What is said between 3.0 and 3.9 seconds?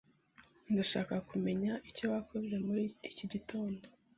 iki gitondo.